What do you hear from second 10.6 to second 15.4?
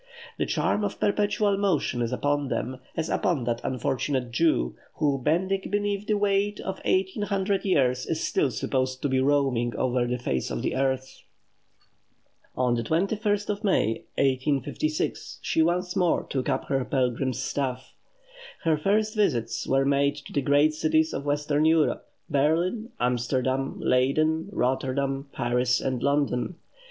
the earth. On the 21st of May, 1856,